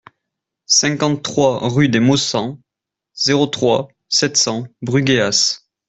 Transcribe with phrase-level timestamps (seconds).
[0.65, 2.59] cinquante-trois rue des Maussangs,
[3.13, 5.63] zéro trois, sept cents Brugheas